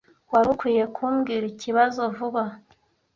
[0.31, 2.43] Wari ukwiye kumbwira ikibazo vuba.